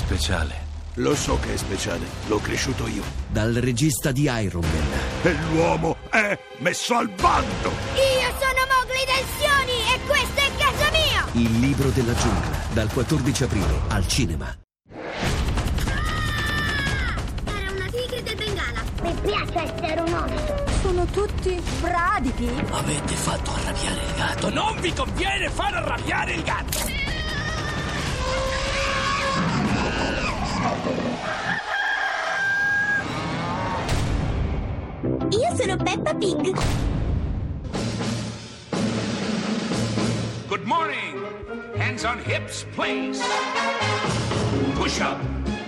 speciale. 0.00 0.68
Lo 0.94 1.14
so 1.14 1.38
che 1.38 1.54
è 1.54 1.56
speciale, 1.56 2.04
l'ho 2.26 2.38
cresciuto 2.38 2.86
io. 2.88 3.02
Dal 3.28 3.52
regista 3.54 4.10
di 4.10 4.22
Iron 4.22 4.64
Man. 4.64 4.88
E 5.22 5.36
l'uomo 5.52 5.96
è 6.10 6.36
messo 6.58 6.94
al 6.96 7.08
bando! 7.08 7.68
Io 7.68 8.30
sono 8.40 8.62
Mowgli 8.72 9.04
Tensioni 9.06 9.78
e 9.94 10.00
questo 10.06 10.40
è 10.40 10.50
casa 10.58 10.90
mia! 10.90 11.26
Il 11.32 11.60
libro 11.60 11.90
della 11.90 12.14
giungla. 12.14 12.58
Dal 12.72 12.90
14 12.92 13.44
aprile 13.44 13.80
al 13.88 14.08
cinema. 14.08 14.56
Era 17.44 17.70
una 17.70 17.88
tigre 17.90 18.22
del 18.22 18.36
Bengala. 18.36 18.82
Mi 19.02 19.14
piace 19.22 19.72
essere 19.72 20.00
un 20.00 20.12
orso. 20.12 20.64
Sono 20.82 21.04
tutti 21.06 21.62
bradipi. 21.80 22.48
Avete 22.70 23.14
fatto 23.14 23.50
arrabbiare 23.52 24.02
il 24.02 24.14
gatto. 24.16 24.50
Non 24.50 24.80
vi 24.80 24.92
conviene 24.92 25.48
far 25.50 25.74
arrabbiare 25.74 26.32
il 26.32 26.42
gatto! 26.42 26.89
Sono 36.10 36.18
Peppa 36.18 36.18
Pig. 36.18 36.58
Good 40.48 40.66
morning. 40.66 41.24
Hands 41.76 42.04
on 42.04 42.18
hips, 42.18 42.66
please. 42.74 43.22
Push 44.74 45.00
up, 45.00 45.20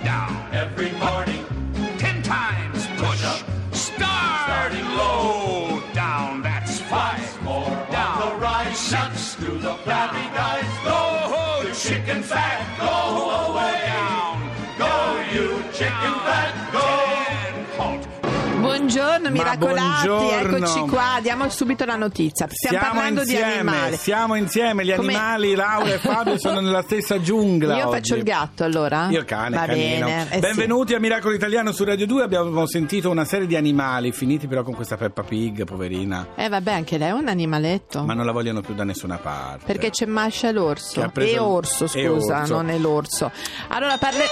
down. 0.05 0.48
Every 0.52 0.91
morning. 0.92 1.45
Ten 1.98 2.23
times 2.23 2.86
push. 2.97 3.24
up. 3.24 3.42
Starting 3.73 4.84
low, 4.97 5.83
down. 5.95 6.42
That's 6.42 6.80
five. 6.80 7.42
more 7.42 7.69
down. 7.91 8.20
the 8.20 8.36
rise. 8.36 8.78
Six 8.78 9.34
through 9.36 9.59
the 9.59 9.74
flabby 9.84 10.27
guys. 10.34 10.66
Go, 10.84 11.69
you 11.69 11.74
chicken 11.74 12.22
fat. 12.22 12.61
Go 12.78 13.52
away. 13.52 13.72
Buongiorno, 18.93 19.31
miracolati, 19.31 20.07
buongiorno. 20.07 20.57
eccoci 20.59 20.81
qua, 20.81 21.19
diamo 21.23 21.48
subito 21.48 21.87
la 21.87 21.97
notizia. 21.97 22.47
Stiamo 22.51 22.77
Siamo 22.79 22.93
parlando 22.95 23.21
insieme, 23.23 23.47
di 23.53 23.59
animali. 23.59 23.97
siamo 23.97 24.35
insieme, 24.35 24.85
gli 24.85 24.95
Come- 24.95 25.15
animali, 25.15 25.55
Laura 25.55 25.95
e 25.95 25.98
Fabio 25.98 26.39
sono 26.39 26.61
nella 26.61 26.83
stessa 26.83 27.19
giungla. 27.19 27.75
Io 27.79 27.87
oggi. 27.89 27.97
faccio 27.97 28.15
il 28.17 28.23
gatto 28.23 28.65
allora? 28.65 29.09
Io 29.09 29.20
il 29.20 29.25
cane, 29.25 29.57
Va 29.57 29.65
canino. 29.65 30.05
bene. 30.05 30.27
eh 30.29 30.35
sì. 30.35 30.41
Benvenuti 30.41 30.93
a 30.95 31.01
Miracolo 31.01 31.35
Italiano 31.35 31.73
su 31.73 31.85
Radio 31.85 32.07
2. 32.07 32.23
Abbiamo 32.23 32.67
sentito 32.67 33.09
una 33.09 33.25
serie 33.25 33.47
di 33.47 33.57
animali, 33.57 34.13
finiti 34.13 34.47
però 34.47 34.63
con 34.63 34.75
questa 34.75 34.98
Peppa 34.98 35.23
Pig, 35.23 35.65
poverina. 35.65 36.27
Eh 36.37 36.51
vabbè, 36.51 36.73
anche 36.73 36.98
lei 36.98 37.09
è 37.09 37.13
un 37.13 37.29
animaletto. 37.29 38.05
Ma 38.05 38.13
non 38.13 38.27
la 38.27 38.33
vogliono 38.33 38.61
più 38.61 38.75
da 38.75 38.85
nessuna 38.85 39.17
parte. 39.17 39.65
Perché 39.65 39.89
c'è 39.89 40.05
Masha 40.05 40.51
l'orso. 40.51 41.11
E 41.15 41.39
orso, 41.39 41.85
e 41.85 41.89
scusa, 41.89 42.41
orso. 42.41 42.53
non 42.57 42.69
è 42.69 42.77
l'orso. 42.77 43.33
Allora 43.69 43.97
parle... 43.97 44.25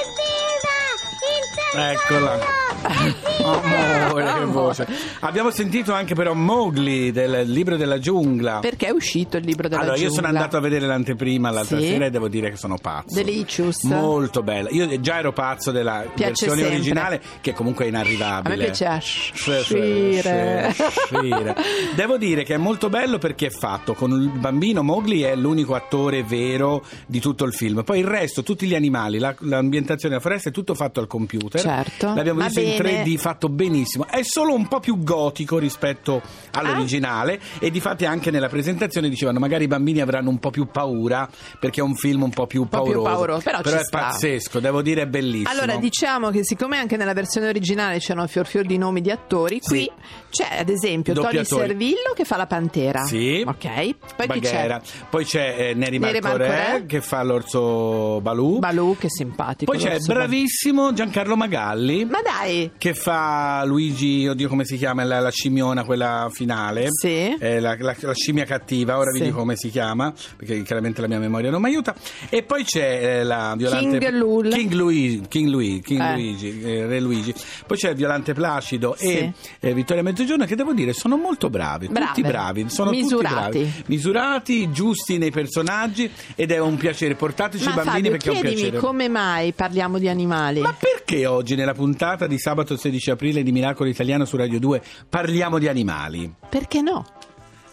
Eccola. 1.73 2.39
Amore, 2.83 4.25
che 4.39 4.45
voce. 4.47 4.87
Abbiamo 5.21 5.51
sentito 5.51 5.93
anche 5.93 6.15
però 6.15 6.35
Mowgli 6.35 7.11
del 7.13 7.51
libro 7.51 7.77
della 7.77 7.99
giungla. 7.99 8.59
Perché 8.61 8.87
è 8.87 8.91
uscito 8.91 9.37
il 9.37 9.45
libro 9.45 9.69
della 9.69 9.83
allora, 9.83 9.97
io 9.97 10.09
sono 10.11 10.23
giungla? 10.23 10.29
andato 10.39 10.57
a 10.57 10.61
vedere 10.61 10.87
l'anteprima 10.87 11.51
l'altra 11.51 11.79
Sì. 11.79 11.87
sera 11.87 12.07
e 12.07 12.11
devo 12.11 12.29
dire 12.29 12.51
che 12.51 12.57
sono 12.57 12.77
pazzo. 12.77 13.15
Delicious. 13.15 13.83
Molto 13.85 14.43
bella. 14.43 14.69
Io 14.71 15.01
già 15.01 15.19
ero 15.19 15.33
pazzo 15.33 15.71
della 15.71 16.05
Piace 16.15 16.47
versione 16.47 16.57
sempre. 16.61 16.75
originale, 16.77 17.21
che 17.41 17.53
comunque 17.53 17.85
è 17.85 17.89
inarrivabile. 17.89 18.55
A 18.55 18.57
me 18.57 18.65
piace 18.65 19.31
uscire. 19.33 20.75
uscire. 20.77 21.55
Devo 21.95 22.17
dire 22.17 22.45
che 22.45 22.55
è 22.55 22.59
molto 22.59 22.89
bello 22.89 23.19
perché 23.19 23.47
è 23.47 23.51
fatto 23.51 23.95
con 23.95 24.11
il 24.13 24.29
bambino. 24.29 24.83
Mowgli 24.83 25.23
è 25.23 25.35
l'unico 25.35 25.75
attore 25.75 26.23
vero 26.23 26.85
di 27.07 27.21
tutto 27.21 27.45
il 27.45 27.55
film. 27.55 27.83
Poi 27.85 28.01
il 28.01 28.07
resto, 28.07 28.43
tutti 28.43 28.67
gli 28.67 28.75
animali, 28.75 29.19
la- 29.19 29.35
l'ambientazione 29.41 30.15
della 30.17 30.27
foresta 30.27 30.49
è 30.49 30.53
tutto 30.53 30.75
fatto 30.75 31.01
al 31.01 31.07
computer. 31.07 31.61
Certo. 31.61 32.13
L'abbiamo 32.15 32.41
Va 32.41 32.47
visto 32.47 32.61
in 32.77 32.83
bene. 32.83 33.03
3D, 33.05 33.17
fatto 33.17 33.49
benissimo. 33.49 34.07
È 34.07 34.21
solo 34.23 34.55
un 34.55 34.67
po' 34.69 34.81
più 34.81 35.03
gotico 35.03 35.59
rispetto 35.59 36.23
all'originale. 36.53 37.41
E 37.59 37.71
difatti 37.71 38.05
anche 38.05 38.31
nella 38.31 38.49
presentazione 38.49 39.09
dicevano 39.09 39.39
magari 39.39 39.65
i 39.65 39.69
bambini 39.69 40.01
avranno 40.01 40.31
un 40.31 40.39
po' 40.39 40.51
più 40.51 40.67
paura 40.67 41.29
perché 41.59 41.81
è 41.81 41.83
un 41.85 41.95
film 41.95 42.23
un 42.23 42.31
po' 42.31 42.47
più 42.47 42.67
po' 42.69 42.83
più 42.83 42.93
pauroso. 43.03 43.15
pauroso, 43.15 43.41
però 43.43 43.63
ci 43.63 43.75
è 43.75 43.83
sta. 43.85 43.99
pazzesco, 43.99 44.61
devo 44.61 44.83
dire 44.83 45.03
è 45.03 45.07
bellissimo. 45.07 45.51
Allora, 45.51 45.77
diciamo 45.77 46.31
che 46.31 46.45
siccome 46.45 46.77
anche 46.79 46.97
nella 46.97 47.13
versione 47.15 47.49
originale 47.49 47.99
c'erano 47.99 48.27
fior 48.27 48.47
fior 48.47 48.65
di 48.67 48.79
nomi 48.79 49.01
di 49.01 49.11
attori, 49.11 49.61
qui 49.61 49.79
Sì. 49.81 49.91
c'è 50.31 50.59
ad 50.61 50.69
esempio 50.69 51.15
Tony. 51.15 51.45
Servillo 51.45 52.13
che 52.15 52.25
fa 52.25 52.37
la 52.37 52.47
pantera. 52.47 53.05
Sì. 53.05 53.43
Ok. 53.47 53.59
Poi 53.67 53.95
chi 53.95 54.27
Baghera. 54.27 54.79
c'è? 54.81 54.93
Poi 55.09 55.25
c'è 55.25 55.55
eh, 55.71 55.75
Neri 55.75 55.99
Marcorè 55.99 56.85
che 56.87 57.01
fa 57.01 57.23
l'orso 57.23 58.21
Balù. 58.21 58.59
Balù, 58.59 58.97
che 58.99 59.09
simpatico. 59.11 59.71
Poi 59.71 59.81
c'è 59.81 59.99
bravissimo 59.99 60.93
Giancarlo 60.93 61.37
Magalli. 61.37 62.05
Ma 62.05 62.21
dai, 62.23 62.60
Che 62.77 62.95
fa 62.95 63.63
Luigi, 63.65 64.27
oddio 64.29 64.49
come 64.49 64.65
si 64.65 64.77
chiama, 64.77 65.05
la, 65.05 65.21
la 65.21 65.31
scimmiona, 65.31 65.85
quella 65.85 66.29
finale. 66.33 66.87
Sì. 66.91 67.37
Eh, 67.39 67.61
la, 67.61 67.77
la- 67.79 67.97
la 68.01 68.15
scimmia 68.15 68.45
cattiva, 68.45 68.99
ora 68.99 69.11
vi 69.11 69.19
Sì. 69.19 69.25
dico 69.25 69.39
come 69.39 69.57
si 69.57 69.71
chiama, 69.71 70.13
perché 70.37 70.63
chiaramente 70.63 71.01
la 71.01 71.09
mia 71.09 71.19
memoria 71.19 71.51
non 71.51 71.61
mi 71.63 71.69
aiuta. 71.69 71.95
E 72.29 72.43
poi 72.43 72.65
c'è 72.65 73.21
eh, 73.21 73.25
la 73.25 73.55
Violante... 73.57 73.99
King 73.99 74.13
Lul. 74.17 74.49
King 74.49 74.73
Luigi, 74.73 75.23
King, 75.29 75.49
Lui- 75.49 75.81
King 75.81 76.01
Eh. 76.01 76.13
Luigi, 76.15 76.63
eh, 76.63 76.87
Re 76.87 77.01
Luigi. 77.01 77.35
Poi 77.67 77.77
c'è 77.77 77.95
Violante 77.95 78.33
Placido 78.35 78.97
e 78.97 79.33
eh, 79.61 79.75
Vittoria 79.75 80.03
Mezzogiorno 80.03 80.45
che 80.45 80.57
devo 80.57 80.73
dire 80.73 80.93
sono 80.93 81.17
molto 81.17 81.49
bravi, 81.51 81.89
Brave. 81.89 82.07
tutti 82.07 82.23
bravi, 82.23 82.67
sono 82.69 82.91
Misurati. 82.91 83.59
tutti 83.59 83.59
bravi. 83.65 83.85
Misurati, 83.87 84.71
giusti 84.71 85.19
nei 85.19 85.31
personaggi 85.31 86.11
ed 86.35 86.51
è 86.51 86.59
un 86.59 86.77
piacere. 86.77 87.15
Portateci 87.15 87.65
ma 87.65 87.71
i 87.71 87.75
bambini 87.75 87.95
Fabio, 87.95 88.11
perché 88.11 88.27
è 88.27 88.33
un 88.33 88.39
chiedimi 88.41 88.61
piacere. 88.63 88.81
come 88.81 89.09
mai 89.09 89.53
parliamo 89.53 89.99
di 89.99 90.09
animali? 90.09 90.61
Ma 90.61 90.75
perché 90.79 91.27
oggi, 91.27 91.55
nella 91.55 91.75
puntata 91.75 92.27
di 92.27 92.39
sabato 92.51 92.77
16 92.77 93.13
aprile 93.13 93.43
di 93.45 93.53
Miracolo 93.53 93.89
Italiano 93.89 94.25
su 94.25 94.37
Radio 94.37 94.59
2, 94.59 94.83
parliamo 95.09 95.61
di 95.61 95.69
animali? 95.69 96.35
Perché 96.49 96.81
no? 96.81 97.05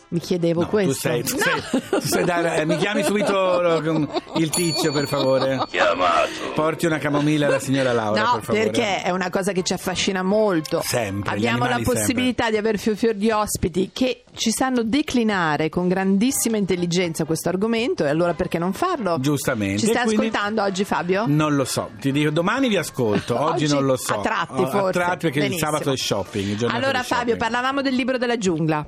Mi 0.10 0.20
chiedevo 0.20 0.62
No, 0.62 0.68
questo. 0.70 0.94
tu 0.94 0.98
sei, 1.00 1.24
tu 1.24 1.36
No. 1.36 1.42
sei, 1.42 1.82
tu 1.90 2.00
sei 2.08 2.24
da- 2.24 2.56
eh, 2.56 2.66
mi 2.66 2.78
chiami 2.78 3.04
subito 3.04 3.82
il 4.38 4.50
tizio, 4.50 4.94
per 4.94 5.06
favore. 5.06 5.60
Chiamato! 5.70 6.30
Porti 6.56 6.86
una 6.86 6.98
camomilla 6.98 7.48
alla 7.48 7.60
signora 7.60 7.92
Laura, 7.92 8.22
No, 8.22 8.32
per 8.36 8.44
favore. 8.46 8.64
perché 8.70 9.02
è 9.02 9.10
una 9.10 9.30
cosa 9.30 9.52
che 9.52 9.64
ci 9.64 9.74
affascina 9.74 10.24
molto. 10.24 10.82
Sempre, 10.82 11.34
Abbiamo 11.34 11.68
la 11.68 11.82
possibilità 11.84 12.50
di 12.50 12.56
avere 12.56 12.78
fior 12.78 12.96
fior 12.96 13.16
di 13.16 13.30
ospiti 13.32 13.90
che 13.92 14.24
ci 14.34 14.52
sanno 14.52 14.82
declinare 14.84 15.68
con 15.68 15.90
grandissima 15.90 16.56
intelligenza 16.56 17.26
questo 17.26 17.50
argomento 17.50 18.06
e 18.06 18.10
allora 18.10 18.34
perché 18.34 18.58
non 18.60 18.72
farlo? 18.72 19.18
Giustamente. 19.20 19.80
Ci 19.80 19.88
stai 19.88 20.06
quindi- 20.06 20.28
ascoltando 20.28 20.62
oggi 20.64 20.86
Fabio? 20.86 21.26
Non 21.28 21.54
lo 21.56 21.66
so, 21.66 21.90
ti 22.00 22.14
dico 22.14 22.30
domani 22.30 22.70
vi 22.70 22.78
ascolto, 22.78 23.36
oggi, 23.44 23.66
Oggi 23.66 23.74
non 23.74 23.86
lo 23.86 23.98
so. 23.98 24.14
a 24.14 24.22
tratti, 24.22 24.66
forse. 24.68 25.00
A 25.00 25.04
tratti 25.04 25.18
perché 25.26 25.40
il 25.40 25.46
Benissimo. 25.50 25.70
sabato 25.72 25.92
è 25.92 25.98
shopping. 25.98 26.64
Allora 26.70 27.04
Fabio, 27.04 27.34
shopping. 27.34 27.38
parlavamo 27.38 27.82
del 27.82 27.94
libro 27.94 28.18
della 28.18 28.38
giungla. 28.38 28.86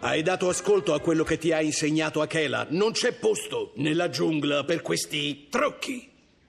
Hai 0.00 0.22
dato 0.22 0.48
ascolto 0.48 0.94
a 0.94 1.00
quello 1.00 1.24
che 1.24 1.38
ti 1.38 1.50
ha 1.50 1.60
insegnato 1.60 2.20
Akela. 2.20 2.66
Non 2.70 2.92
c'è 2.92 3.12
posto 3.14 3.72
nella 3.76 4.08
giungla 4.08 4.62
per 4.62 4.80
questi 4.80 5.48
trucchi. 5.48 6.08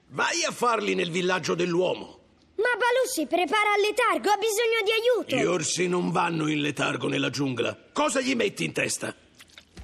Vai 0.09 0.43
a 0.43 0.51
farli 0.51 0.93
nel 0.93 1.09
villaggio 1.09 1.55
dell'uomo. 1.55 2.17
Ma 2.57 2.75
Balù 2.77 3.07
si 3.07 3.25
prepara 3.25 3.73
al 3.73 3.81
letargo, 3.81 4.29
ha 4.29 4.37
bisogno 4.37 4.83
di 4.83 4.91
aiuto. 4.91 5.35
Gli 5.35 5.45
orsi 5.45 5.87
non 5.87 6.11
vanno 6.11 6.47
in 6.47 6.61
letargo 6.61 7.07
nella 7.07 7.31
giungla. 7.31 7.75
Cosa 7.91 8.21
gli 8.21 8.35
metti 8.35 8.65
in 8.65 8.71
testa? 8.71 9.15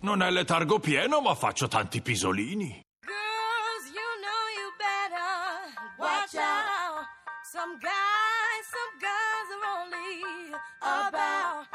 Non 0.02 0.22
è 0.22 0.30
letargo 0.30 0.78
pieno, 0.78 1.22
ma 1.22 1.34
faccio 1.34 1.68
tanti 1.68 2.02
pisolini. 2.02 2.84
Girls, 3.02 3.88
you 3.90 4.09
know 4.22 4.46
you 4.59 4.70
better 4.78 5.74
watch 5.98 6.36
out. 6.36 7.08
Some 7.52 7.80
guys, 7.80 8.66
some 8.70 8.94
guys 9.00 9.48
are 9.56 9.66
only 9.81 10.54
about 10.81 11.75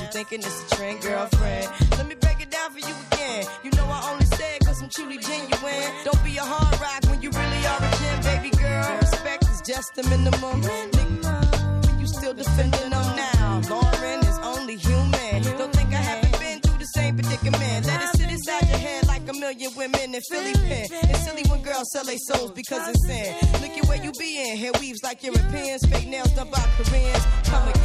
you 0.00 0.06
thinking 0.08 0.38
it's 0.40 0.72
a 0.72 0.76
trend, 0.76 1.00
girlfriend. 1.02 1.68
Let 1.92 2.06
me 2.06 2.14
break 2.14 2.40
it 2.40 2.50
down 2.50 2.70
for 2.72 2.78
you 2.78 2.94
again. 3.12 3.44
You 3.64 3.70
know 3.72 3.84
I 3.84 4.10
only 4.12 4.24
say 4.26 4.56
it 4.56 4.64
cause 4.64 4.78
some 4.78 4.88
truly 4.88 5.18
genuine. 5.18 5.90
Don't 6.04 6.22
be 6.24 6.36
a 6.38 6.42
hard 6.42 6.80
rock 6.80 7.04
when 7.10 7.20
you 7.22 7.30
really 7.30 7.62
are 7.66 7.78
a 7.78 7.90
gem, 8.00 8.18
baby 8.22 8.50
girl. 8.56 8.98
Respect 9.00 9.44
is 9.44 9.60
just 9.66 9.94
the 9.96 10.02
minimum. 10.04 10.62
Nigga, 10.62 12.00
you 12.00 12.06
still 12.06 12.34
defending 12.34 12.90
them 12.90 13.16
now. 13.16 13.60
Lauren 13.68 14.20
is 14.24 14.38
only 14.42 14.76
human. 14.76 15.42
Don't 15.58 15.72
think 15.74 15.92
I 15.92 16.02
haven't 16.02 16.38
been 16.40 16.60
through 16.60 16.78
the 16.78 16.90
same 16.96 17.16
predicament. 17.16 17.86
Let 17.86 18.02
it 18.02 18.16
sit 18.16 18.30
inside 18.30 18.68
your 18.68 18.78
head 18.78 19.06
like 19.06 19.28
a 19.28 19.34
million 19.34 19.70
women 19.76 20.14
in 20.14 20.22
Philly 20.30 20.54
pen. 20.54 20.86
It's 21.12 21.24
silly 21.24 21.42
when 21.50 21.62
girls 21.62 21.90
sell 21.92 22.04
their 22.04 22.18
souls 22.18 22.52
because 22.52 22.88
it's 22.88 23.06
sin. 23.06 23.36
Look 23.60 23.76
at 23.76 23.86
where 23.86 24.02
you 24.02 24.12
be 24.12 24.40
in. 24.48 24.56
Hair 24.56 24.72
weaves 24.80 25.02
like 25.02 25.22
Europeans. 25.22 25.84
Fake 25.86 26.08
nails 26.08 26.32
done 26.32 26.48
by 26.50 26.64
Koreans. 26.78 27.24
Come 27.44 27.68
again. 27.68 27.79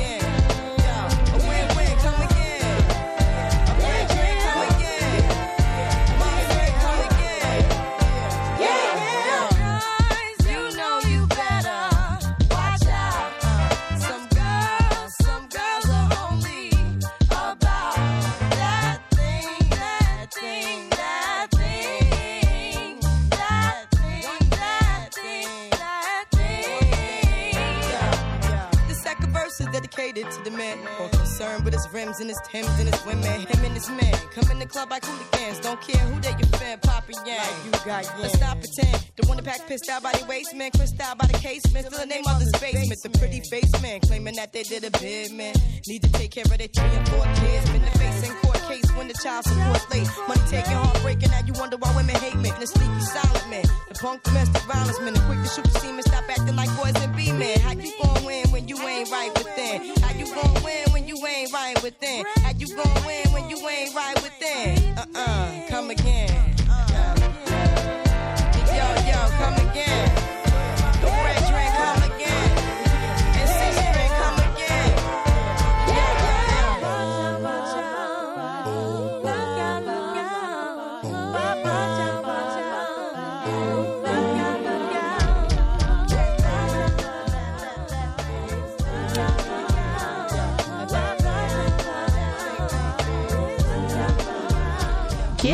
Is 29.65 29.73
dedicated 29.73 30.29
to 30.31 30.43
the 30.43 30.51
man 30.51 30.77
more 30.99 31.09
concerned 31.09 31.63
with 31.63 31.73
his 31.73 31.87
rims 31.93 32.19
and 32.19 32.29
his 32.29 32.39
Timbs 32.45 32.69
and 32.79 32.89
his 32.89 33.05
women. 33.05 33.41
Him 33.41 33.65
and 33.65 33.73
his 33.73 33.89
man 33.89 34.13
come 34.33 34.49
in 34.51 34.59
the 34.59 34.65
club 34.65 34.89
like 34.91 35.03
hooligans. 35.05 35.59
Don't 35.59 35.81
care 35.81 36.01
who 36.07 36.19
they 36.21 36.35
you 36.37 36.45
fan, 36.57 36.79
Papa 36.79 37.13
Yang. 37.25 37.55
you 37.65 37.71
got 37.71 38.05
Let's 38.19 38.35
stop 38.35 38.57
pretend. 38.59 39.11
The 39.15 39.27
one 39.27 39.37
that 39.37 39.45
pack 39.45 39.67
pissed 39.67 39.89
out 39.89 40.03
by 40.03 40.11
the 40.13 40.25
waist 40.25 40.55
man, 40.55 40.71
crissed 40.71 40.99
out 41.01 41.17
by 41.17 41.27
the 41.27 41.37
casement. 41.37 41.87
Still 41.87 41.99
the 41.99 42.05
name 42.05 42.23
of 42.27 42.39
the 42.39 42.57
basement. 42.59 42.99
The 43.01 43.09
pretty 43.17 43.41
face 43.41 43.71
man 43.81 43.99
claiming 44.01 44.35
that 44.35 44.53
they 44.53 44.63
did 44.63 44.83
a 44.83 44.91
bid 44.91 45.31
man. 45.31 45.55
Need 45.87 46.03
to 46.03 46.11
take 46.13 46.31
care 46.31 46.45
of 46.45 46.57
their 46.57 46.67
three 46.67 46.93
and 46.97 47.07
four 47.09 47.25
kids. 47.41 47.69
Been 47.71 47.81
the 47.81 47.95
face 47.97 48.27
in 48.27 48.35
court 48.43 48.61
case 48.69 48.89
when 48.95 49.07
the 49.07 49.17
child 49.21 49.45
support 49.45 49.81
late. 49.91 50.07
Money 50.27 50.41
taking, 50.49 50.73
heartbreaking. 50.73 51.31
Now 51.31 51.41
you 51.45 51.53
wonder 51.53 51.77
why 51.77 51.95
women 51.95 52.15
hate 52.15 52.35
me. 52.35 52.51
The 52.59 52.67
sneaky 52.67 53.01
silent 53.01 53.49
man, 53.49 53.65
the 53.89 53.95
punk 53.95 54.23
domestic 54.23 54.61
violence 54.63 54.99
man, 55.01 55.13
the 55.13 55.21
quick 55.21 55.41
to 55.41 55.49
shoot 55.49 55.65
the 55.65 55.79
semen. 55.79 56.04
Chi 78.85 79.34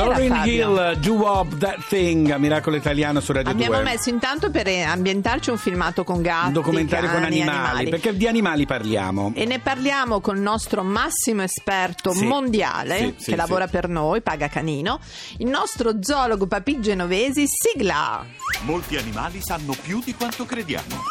Lauryn? 0.05 0.41
Hill, 0.45 0.97
Do 0.99 1.13
Up 1.27 1.57
That 1.57 1.87
Thing, 1.87 2.29
a 2.31 2.37
Miracolo 2.37 2.75
Italiano 2.75 3.19
su 3.19 3.31
Radio 3.31 3.51
Abbiamo 3.51 3.75
2. 3.75 3.83
messo 3.83 4.09
intanto 4.09 4.49
per 4.49 4.67
eh, 4.67 4.81
ambientarci 4.81 5.49
un 5.51 5.57
filmato 5.57 6.03
con 6.03 6.21
gatti, 6.21 6.47
un 6.47 6.53
documentario 6.53 7.09
con 7.09 7.21
cani, 7.21 7.41
animali, 7.41 7.89
perché 7.89 8.15
di 8.15 8.27
animali 8.27 8.65
parliamo. 8.65 9.31
E 9.35 9.45
ne 9.45 9.59
parliamo 9.59 10.19
con 10.21 10.35
il 10.35 10.41
nostro 10.41 10.83
massimo 10.83 11.43
esperto 11.43 12.11
Sì. 12.13 12.25
mondiale 12.25 12.97
Sì, 12.97 13.03
che 13.15 13.21
sì, 13.23 13.35
lavora 13.35 13.65
sì. 13.65 13.71
per 13.71 13.87
noi, 13.89 14.21
paga 14.21 14.47
canino, 14.47 14.99
il 15.37 15.47
nostro 15.47 15.95
zoologo 16.01 16.47
Papì 16.47 16.79
Genovesi, 16.79 17.45
sigla. 17.47 18.25
Molti 18.63 18.97
animali 18.97 19.39
sanno 19.41 19.75
più 19.81 20.01
di 20.03 20.13
quanto 20.15 20.45
crediamo. 20.45 21.03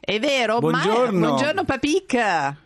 È 0.00 0.18
vero? 0.18 0.58
Buongiorno. 0.58 1.18
Ma- 1.18 1.26
buongiorno 1.26 1.64
Papic. 1.64 2.56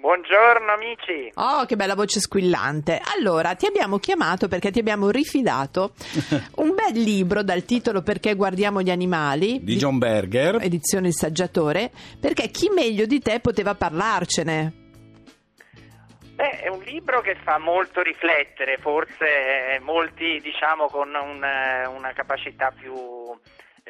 Buongiorno 0.00 0.72
amici. 0.72 1.30
Oh, 1.34 1.66
che 1.66 1.76
bella 1.76 1.94
voce 1.94 2.20
squillante. 2.20 2.98
Allora, 3.18 3.54
ti 3.54 3.66
abbiamo 3.66 3.98
chiamato 3.98 4.48
perché 4.48 4.70
ti 4.70 4.78
abbiamo 4.78 5.10
rifidato 5.10 5.92
un 6.56 6.74
bel 6.74 6.98
libro 6.98 7.42
dal 7.42 7.64
titolo 7.64 8.00
Perché 8.00 8.34
guardiamo 8.34 8.80
gli 8.80 8.90
animali, 8.90 9.62
Di 9.62 9.76
John 9.76 9.98
Berger. 9.98 10.56
edizione 10.62 11.08
Il 11.08 11.14
Saggiatore, 11.14 11.90
perché 12.18 12.48
chi 12.48 12.70
meglio 12.70 13.04
di 13.04 13.20
te 13.20 13.40
poteva 13.40 13.74
parlarcene? 13.74 14.72
Beh, 16.34 16.60
è 16.60 16.68
un 16.68 16.80
libro 16.84 17.20
che 17.20 17.36
fa 17.44 17.58
molto 17.58 18.00
riflettere, 18.00 18.78
forse 18.78 19.74
eh, 19.74 19.80
molti 19.80 20.40
diciamo 20.40 20.86
con 20.86 21.08
un, 21.08 21.44
eh, 21.44 21.86
una 21.86 22.14
capacità 22.14 22.72
più 22.74 22.94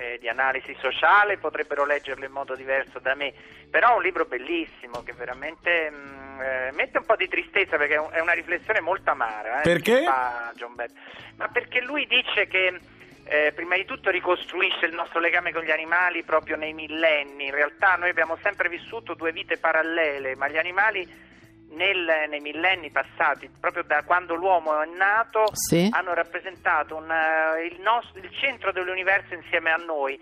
eh, 0.01 0.19
di 0.19 0.29
analisi 0.29 0.75
sociale 0.81 1.37
potrebbero 1.37 1.85
leggerlo 1.85 2.25
in 2.25 2.33
modo 2.33 2.55
diverso 2.55 2.99
da 2.99 3.15
me, 3.15 3.33
però 3.71 3.93
è 3.93 3.97
un 3.97 4.03
libro 4.03 4.25
bellissimo 4.25 5.03
che 5.03 5.13
veramente 5.13 5.91
mh, 5.91 6.41
eh, 6.41 6.71
mette 6.73 6.99
un 6.99 7.05
po' 7.05 7.17
di 7.17 7.29
tristezza 7.29 7.77
perché 7.77 7.95
è 7.95 7.99
un- 7.99 8.11
è 8.11 8.21
una 8.21 8.33
riflessione 8.33 8.81
molto 8.81 9.11
amara. 9.11 9.61
eh, 9.61 9.63
Perché? 9.63 9.99
che 9.99 10.05
fa 10.05 10.53
John 10.57 10.75
Berger. 10.75 10.99
Ma 11.37 11.49
perché 11.49 11.81
lui 11.83 12.07
dice 12.07 12.47
che 12.49 12.81
eh, 13.25 13.53
prima 13.55 13.77
di 13.77 13.85
tutto 13.85 14.11
ricostruisce 14.11 14.87
il 14.87 14.95
nostro 14.95 15.21
legame 15.21 15.53
con 15.53 15.63
gli 15.63 15.71
animali 15.71 16.25
proprio 16.25 16.57
nei 16.57 16.73
millenni. 16.73 17.45
In 17.47 17.55
realtà 17.55 17.95
noi 17.95 18.09
abbiamo 18.11 18.37
sempre 18.43 18.69
vissuto 18.69 19.15
due 19.15 19.31
vite 19.31 19.57
parallele, 19.59 20.35
ma 20.35 20.49
gli 20.49 20.57
animali 20.59 21.29
nel- 21.71 22.27
nei 22.29 22.41
millenni 22.41 22.91
passati, 22.91 23.49
proprio 23.61 23.83
da 23.83 24.03
quando 24.05 24.35
l'uomo 24.35 24.81
è 24.83 24.87
nato, 24.87 25.45
Sì. 25.53 25.89
hanno 25.93 26.15
rappresentato 26.15 26.97
un, 26.97 27.11
eh, 27.11 27.65
il, 27.67 27.81
nostro- 27.81 28.21
il 28.21 28.31
centro 28.37 28.73
dell'universo 28.73 29.35
insieme 29.35 29.71
a 29.71 29.77
noi, 29.77 30.21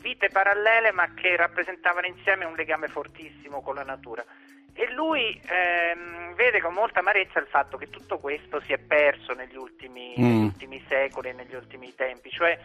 vite 0.00 0.28
parallele 0.28 0.92
ma 0.92 1.14
che 1.14 1.34
rappresentavano 1.36 2.06
insieme 2.06 2.44
un 2.44 2.54
legame 2.54 2.88
fortissimo 2.88 3.62
con 3.62 3.74
la 3.74 3.84
natura. 3.84 4.22
E 4.74 4.92
lui 4.92 5.40
ehm, 5.48 6.34
vede 6.34 6.60
con 6.60 6.74
molta 6.74 7.00
amarezza 7.00 7.40
il 7.40 7.46
fatto 7.48 7.76
che 7.78 7.88
tutto 7.90 8.18
questo 8.18 8.60
si 8.60 8.72
è 8.72 8.78
perso 8.78 9.32
negli 9.32 9.56
ultimi, 9.56 10.14
Mm. 10.18 10.22
negli 10.24 10.44
ultimi 10.44 10.84
secoli 10.88 11.30
e 11.30 11.32
negli 11.32 11.54
ultimi 11.54 11.94
tempi, 11.94 12.30
cioè 12.30 12.56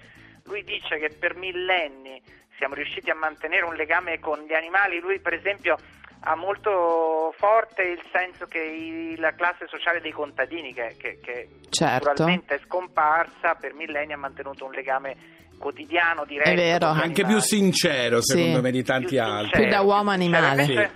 lui 0.45 0.63
dice 0.63 0.97
che 0.99 1.09
per 1.09 1.35
millenni 1.35 2.21
siamo 2.57 2.75
riusciti 2.75 3.09
a 3.09 3.15
mantenere 3.15 3.65
un 3.65 3.75
legame 3.75 4.19
con 4.19 4.39
gli 4.47 4.53
animali, 4.53 4.99
lui 4.99 5.19
per 5.19 5.33
esempio 5.33 5.77
ha 6.25 6.35
molto 6.35 7.33
forte 7.37 7.81
il 7.83 8.01
senso 8.13 8.45
che 8.45 8.59
i- 8.59 9.17
la 9.17 9.33
classe 9.33 9.67
sociale 9.67 9.99
dei 9.99 10.11
contadini, 10.11 10.73
che, 10.73 10.95
che- 10.97 11.19
che 11.21 11.49
Certo. 11.69 12.07
naturalmente 12.07 12.55
è 12.55 12.59
scomparsa, 12.65 13.55
per 13.55 13.73
millenni 13.73 14.13
ha 14.13 14.17
mantenuto 14.17 14.63
un 14.65 14.71
legame 14.71 15.15
quotidiano, 15.59 16.25
diretto. 16.25 16.49
È 16.49 16.55
vero. 16.55 16.87
Anche 16.87 17.25
più 17.25 17.39
sincero, 17.39 18.21
Sì. 18.21 18.37
secondo 18.37 18.61
me, 18.61 18.71
di 18.71 18.83
tanti 18.83 19.07
Più 19.15 19.21
altri. 19.21 19.39
sincero, 19.43 19.63
Più 19.63 19.71
da 19.71 19.81
uomo 19.81 20.11
animale. 20.11 20.63
Eh, 20.63 20.89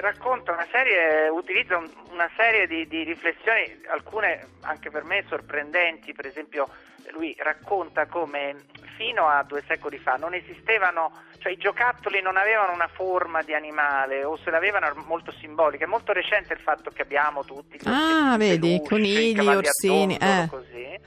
racconta 0.00 0.52
una 0.52 0.66
serie, 0.70 1.28
utilizza 1.28 1.76
un- 1.76 1.90
una 2.10 2.28
serie 2.36 2.66
di, 2.66 2.86
di 2.86 3.02
riflessioni, 3.04 3.80
alcune 3.88 4.46
anche 4.62 4.90
per 4.90 5.04
me 5.04 5.24
sorprendenti, 5.28 6.12
per 6.12 6.26
esempio 6.26 6.68
lui 7.12 7.34
racconta 7.38 8.06
come 8.06 8.56
fino 8.96 9.26
a 9.28 9.42
due 9.44 9.62
secoli 9.66 9.96
fa 9.98 10.16
non 10.16 10.34
esistevano, 10.34 11.10
cioè 11.38 11.52
i 11.52 11.56
giocattoli 11.56 12.20
non 12.20 12.36
avevano 12.36 12.72
una 12.72 12.88
forma 12.88 13.42
di 13.42 13.54
animale 13.54 14.24
o 14.24 14.36
se 14.36 14.50
l'avevano 14.50 14.86
era 14.86 14.94
molto 15.06 15.32
simbolica, 15.32 15.84
è 15.84 15.88
molto 15.88 16.12
recente 16.12 16.52
il 16.52 16.58
fatto 16.60 16.90
che 16.90 17.02
abbiamo 17.02 17.44
tutti 17.44 17.76
gli 17.78 17.88
Ah, 17.88 18.36
vedi, 18.36 18.72
peluche, 18.72 18.88
conigli, 18.88 19.46
orsini, 19.46 20.16
eh. 20.18 20.46
così. 20.50 20.98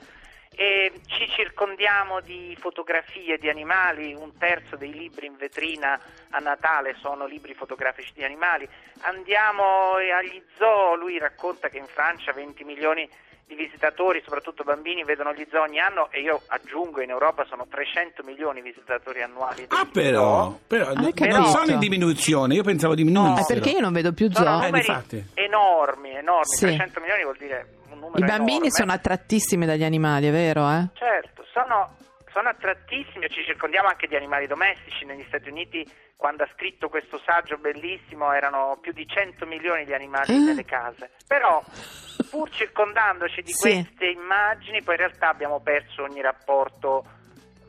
E 0.54 0.92
ci 1.08 1.28
circondiamo 1.30 2.20
di 2.20 2.56
fotografie 2.60 3.38
di 3.38 3.50
animali, 3.50 4.14
un 4.14 4.38
terzo 4.38 4.76
dei 4.76 4.92
libri 4.92 5.26
in 5.28 5.38
vetrina 5.38 5.98
a 6.30 6.40
Natale 6.40 6.96
sono 7.00 7.26
libri 7.26 7.54
fotografici 7.54 8.12
di 8.14 8.24
animali. 8.26 8.68
Andiamo 9.02 9.94
agli 9.96 10.44
zoo, 10.58 10.96
lui 10.96 11.18
racconta 11.18 11.70
che 11.70 11.78
in 11.78 11.88
Francia 11.88 12.34
20 12.34 12.66
milioni 12.66 13.10
di 13.48 13.56
visitatori, 13.56 14.22
soprattutto 14.24 14.64
bambini, 14.64 15.04
vedono 15.06 15.34
gli 15.34 15.48
zoo 15.50 15.62
ogni 15.64 15.80
anno 15.80 16.10
e 16.12 16.20
io 16.20 16.42
aggiungo 16.48 17.02
in 17.02 17.10
Europa 17.12 17.46
sono 17.46 17.66
300 17.70 18.22
milioni 18.24 18.62
di 18.62 18.70
visitatori 18.72 19.22
annuali. 19.22 19.66
Ah, 19.70 19.88
però, 19.92 20.58
però 20.68 20.88
Hai 20.90 20.96
non 20.96 21.14
capito? 21.14 21.46
sono 21.46 21.72
in 21.72 21.80
diminuzione, 21.80 22.56
io 22.56 22.64
pensavo 22.64 22.94
diminuissero. 22.94 23.42
Eh, 23.42 23.54
perché 23.62 23.70
io 23.76 23.80
non 23.82 23.94
vedo 23.94 24.12
più 24.14 24.30
Sono 24.32 24.46
zoo? 24.46 24.60
Eh, 24.60 24.66
numeri 24.66 24.82
difatti. 24.86 25.26
enormi, 25.34 26.10
enormi, 26.16 26.46
Sì. 26.56 26.66
300 26.66 27.00
milioni 27.00 27.24
vuol 27.24 27.38
dire 27.38 27.68
numero 28.02 28.24
I 28.24 28.28
bambini 28.28 28.68
enorme. 28.68 28.70
sono 28.72 28.92
attrattissimi 28.92 29.66
dagli 29.66 29.84
animali, 29.84 30.28
è 30.28 30.32
vero? 30.32 30.70
Eh? 30.70 30.90
Certo, 30.94 31.46
sono 31.54 31.96
sono 32.32 32.48
attrattissimi, 32.48 33.28
ci 33.30 33.44
circondiamo 33.44 33.90
anche 33.90 34.08
di 34.08 34.16
animali 34.16 34.48
domestici. 34.48 35.04
Negli 35.04 35.26
Stati 35.28 35.50
Uniti, 35.50 35.86
quando 36.16 36.44
ha 36.44 36.50
scritto 36.56 36.88
questo 36.88 37.20
saggio 37.26 37.58
bellissimo, 37.58 38.32
erano 38.32 38.78
più 38.80 38.94
di 38.94 39.06
100 39.06 39.46
milioni 39.46 39.84
di 39.84 39.94
animali 39.94 40.34
Eh? 40.34 40.38
nelle 40.38 40.64
case. 40.64 41.12
Però, 41.28 41.62
pur 42.30 42.50
circondandoci 42.50 43.42
di 43.42 43.52
Sì. 43.52 43.84
queste 43.84 44.06
immagini, 44.06 44.82
poi 44.82 44.96
in 44.96 45.02
realtà 45.02 45.28
abbiamo 45.28 45.60
perso 45.60 46.04
ogni 46.04 46.22
rapporto 46.22 47.04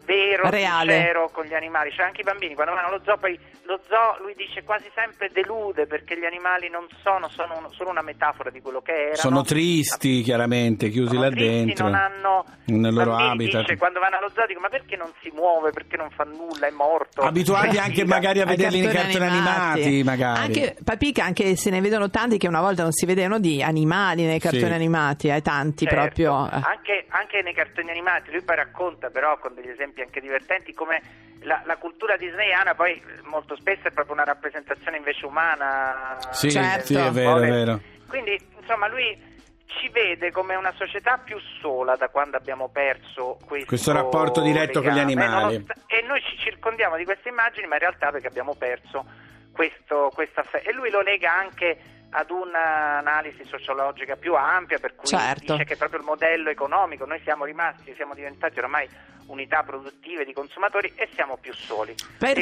vero, 0.05 0.49
Reale. 0.49 0.93
sincero 0.95 1.31
con 1.33 1.45
gli 1.45 1.55
animali. 1.55 1.91
Cioè 1.93 2.07
anche 2.07 2.21
i 2.21 2.25
bambini 2.25 2.55
quando 2.55 2.75
vanno 2.75 2.89
allo 2.89 3.01
zoo, 3.05 3.17
poi 3.19 3.39
lo 3.65 3.81
zoo, 3.89 4.17
lui 4.23 4.35
dice 4.37 4.63
quasi 4.65 4.91
sempre 4.95 5.29
delude 5.33 5.87
perché 5.87 6.19
gli 6.19 6.25
animali 6.25 6.69
non 6.69 6.87
sono, 7.03 7.29
sono 7.29 7.59
un- 7.59 7.73
solo 7.73 7.91
una 7.91 8.03
metafora 8.03 8.51
di 8.51 8.61
quello 8.61 8.81
che 8.83 8.93
erano. 8.93 9.15
Sono 9.17 9.43
tristi, 9.43 10.23
chiaramente, 10.23 10.89
chiusi 10.89 11.17
là 11.17 11.29
tristi, 11.31 11.65
dentro. 11.65 11.85
non 11.87 11.95
hanno 11.95 12.45
nel 12.67 12.93
loro 12.93 13.15
habitat. 13.15 13.63
dice, 13.63 13.77
quando 13.77 14.01
vanno 14.01 14.17
allo 14.19 14.31
zoo 14.35 14.47
dico 14.47 14.61
ma 14.61 14.69
perché 14.69 14.97
non 14.97 15.11
si 15.23 15.31
muove 15.35 15.71
perché 15.71 15.97
non 15.97 16.11
fa 16.11 16.25
nulla 16.25 16.67
è 16.67 16.71
morto 16.71 17.23
Abituati 17.23 17.71
Cioè, 17.77 17.85
anche 17.85 18.05
magari 18.05 18.41
a 18.41 18.45
vederli 18.45 18.81
nei 18.81 18.93
cartoni 18.93 19.25
animati, 19.27 20.03
magari. 20.05 20.41
Anche, 20.41 20.77
Papica, 20.85 21.25
anche 21.25 21.57
se 21.57 21.71
ne 21.71 21.81
vedono 21.81 22.11
tanti 22.11 22.39
che 22.39 22.49
una 22.49 22.61
volta 22.61 22.83
non 22.83 22.93
si 22.93 23.07
vedevano 23.07 23.39
di 23.39 23.63
animali 23.63 24.25
nei 24.25 24.39
cartoni 24.41 24.65
Sì. 24.67 24.73
animati, 24.73 25.29
eh, 25.29 25.41
tanti 25.43 25.87
Certo. 25.87 26.01
proprio. 26.01 26.47
eh. 26.53 26.61
anche, 26.65 27.07
anche 27.09 27.41
nei 27.43 27.55
cartoni 27.55 27.91
animati 27.91 28.31
lui 28.31 28.43
poi 28.43 28.57
racconta 28.57 29.09
però 29.11 29.39
con 29.39 29.55
degli 29.55 29.69
esempi 29.69 30.02
anche 30.03 30.21
divertenti 30.21 30.73
come 30.75 31.01
la, 31.43 31.61
la 31.65 31.77
cultura 31.77 32.17
disneyana 32.17 32.75
poi 32.75 32.93
eh, 32.95 33.03
molto 33.25 33.57
spesso 33.57 33.89
è 33.89 33.91
proprio 33.91 34.15
una 34.15 34.25
rappresentazione 34.25 34.97
invece 34.97 35.27
umana 35.27 36.19
Sì, 36.31 36.51
Certo. 36.51 36.87
sì, 36.87 36.95
è 36.95 37.11
vero, 37.11 37.37
è 37.39 37.49
vero. 37.51 37.81
quindi 38.09 38.39
insomma 38.61 38.87
lui 38.89 39.31
ci 39.67 39.89
vede 39.89 40.31
come 40.31 40.55
una 40.55 40.73
società 40.77 41.19
più 41.25 41.39
sola 41.61 41.97
da 41.97 42.09
quando 42.11 42.37
abbiamo 42.37 42.69
perso 42.69 43.39
questo, 43.47 43.67
Questo 43.67 43.93
rapporto 43.93 44.43
diretto 44.43 44.83
con 44.83 44.91
gli 44.93 44.95
legame, 44.97 45.13
animali. 45.25 45.67
E 45.87 46.03
noi 46.03 46.21
ci 46.21 46.37
circondiamo 46.39 46.97
di 46.99 47.05
queste 47.05 47.31
immagini, 47.31 47.67
ma 47.67 47.75
in 47.77 47.81
realtà 47.81 48.11
perché 48.11 48.27
abbiamo 48.27 48.55
perso 48.55 49.03
questo, 49.51 50.11
questa 50.13 50.43
fe- 50.43 50.61
E 50.63 50.73
lui 50.75 50.91
lo 50.91 51.01
lega 51.01 51.33
anche 51.33 51.79
ad 52.11 52.29
un'analisi 52.31 53.45
sociologica 53.45 54.17
più 54.17 54.35
ampia, 54.35 54.79
per 54.79 54.95
cui 54.95 55.07
Certo. 55.07 55.53
dice 55.53 55.65
che 55.65 55.77
proprio 55.77 56.01
il 56.01 56.05
modello 56.05 56.51
economico, 56.51 57.07
noi 57.07 57.21
siamo 57.25 57.47
rimasti, 57.47 57.95
siamo 57.95 58.13
diventati 58.15 58.59
oramai 58.59 58.87
unità 59.33 59.63
produttive 59.65 60.25
di 60.25 60.33
consumatori 60.33 60.93
e 60.95 61.09
siamo 61.15 61.39
più 61.41 61.53
soli. 61.55 61.95
Perfetto. 62.19 62.39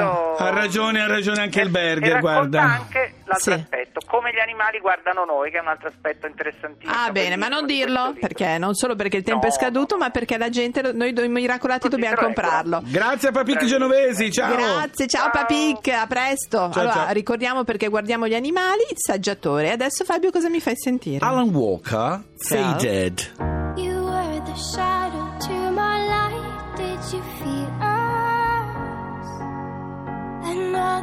E 0.00 0.02
questo- 0.02 0.36
Ha 0.36 0.50
ragione, 0.50 1.00
ha 1.02 1.06
ragione 1.06 1.42
anche 1.42 1.60
il 1.60 1.68
e 1.68 1.70
Berger, 1.70 2.12
racconta 2.14 2.48
guarda. 2.48 2.62
anche 2.62 3.14
l'altro 3.24 3.52
Sì. 3.52 3.58
aspetto, 3.60 4.00
come 4.06 4.32
gli 4.32 4.38
animali 4.40 4.78
guardano 4.80 5.24
noi, 5.24 5.50
che 5.50 5.58
è 5.58 5.60
un 5.60 5.68
altro 5.68 5.88
aspetto 5.88 6.26
interessantissimo. 6.26 6.92
Ah, 6.92 7.10
bene, 7.12 7.36
ma 7.36 7.48
non 7.48 7.66
dirlo 7.66 8.14
perché 8.18 8.58
non 8.58 8.74
solo 8.74 8.96
perché 8.96 9.18
il 9.18 9.22
tempo 9.22 9.46
No, 9.46 9.52
è 9.52 9.56
scaduto, 9.56 9.96
ma 9.96 10.10
perché 10.10 10.38
la 10.38 10.48
gente, 10.48 10.80
noi 10.92 11.12
do- 11.12 11.22
i 11.22 11.28
miracolati 11.28 11.80
Così, 11.88 11.94
dobbiamo 11.94 12.14
ecco. 12.14 12.24
comprarlo. 12.24 12.80
Grazie 12.84 13.28
a 13.28 13.32
Papic. 13.32 13.64
Genovesi, 13.64 14.32
ciao. 14.32 14.54
Grazie, 14.56 15.06
ciao, 15.06 15.30
Ciao. 15.30 15.30
Papic, 15.30 15.88
a 15.88 16.06
presto. 16.06 16.56
Ciao, 16.72 16.80
allora, 16.80 16.92
ciao. 16.92 17.12
ricordiamo 17.12 17.64
perché 17.64 17.88
guardiamo 17.88 18.26
gli 18.26 18.34
animali, 18.34 18.80
il 18.90 18.96
saggiatore. 18.96 19.70
Adesso 19.72 20.04
Fabio 20.04 20.30
cosa 20.30 20.48
mi 20.48 20.60
fai 20.60 20.76
sentire? 20.76 21.24
Alan 21.24 21.48
Walker. 21.50 22.22
Faded. 22.38 23.32
You 23.76 24.02
were 24.08 24.42
the 24.44 24.56
shadow 24.56 24.99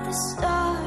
the 0.03 0.13
stars. 0.13 0.86